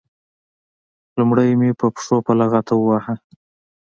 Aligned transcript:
لومړی 1.17 1.49
مې 1.59 1.69
په 1.79 1.87
پښو 1.95 2.17
په 2.25 2.31
لغته 2.39 2.73
وواهه. 2.77 3.13